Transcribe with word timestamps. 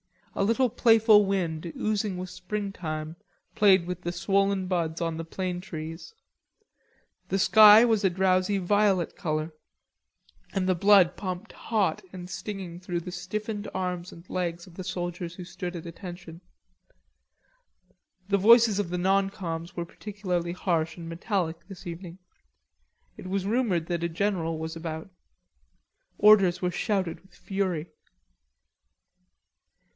A 0.33 0.43
little 0.45 0.69
playful 0.69 1.25
wind, 1.25 1.67
oozing 1.77 2.17
with 2.17 2.29
springtime, 2.31 3.17
played 3.53 3.85
with 3.85 4.01
the 4.01 4.13
swollen 4.13 4.65
buds 4.65 4.99
on 4.99 5.17
the 5.17 5.25
plane 5.25 5.59
trees. 5.61 6.15
The 7.27 7.37
sky 7.37 7.85
was 7.85 8.03
a 8.03 8.09
drowsy 8.09 8.57
violet 8.57 9.15
color, 9.15 9.53
and 10.53 10.67
the 10.67 10.73
blood 10.73 11.17
pumped 11.17 11.51
hot 11.53 12.01
and 12.13 12.29
stinging 12.29 12.79
through 12.79 13.01
the 13.01 13.11
stiffened 13.11 13.67
arms 13.75 14.11
and 14.11 14.27
legs 14.27 14.65
of 14.65 14.73
the 14.73 14.85
soldiers 14.85 15.35
who 15.35 15.43
stood 15.43 15.75
at 15.75 15.85
attention. 15.85 16.41
The 18.29 18.37
voices 18.39 18.79
of 18.79 18.89
the 18.89 18.97
non 18.97 19.29
coms 19.29 19.75
were 19.75 19.85
particularly 19.85 20.53
harsh 20.53 20.97
and 20.97 21.09
metallic 21.09 21.67
this 21.67 21.85
evening. 21.85 22.17
It 23.17 23.27
was 23.27 23.45
rumoured 23.45 23.85
that 23.87 24.03
a 24.03 24.09
general 24.09 24.57
was 24.57 24.75
about. 24.75 25.11
Orders 26.17 26.59
were 26.61 26.71
shouted 26.71 27.19
with 27.19 27.35
fury. 27.35 27.87